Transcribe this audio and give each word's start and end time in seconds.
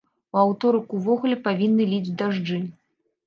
У 0.35 0.37
аўторак 0.43 0.95
увогуле 0.99 1.37
павінны 1.47 1.85
ліць 1.91 2.13
дажджы! 2.23 2.57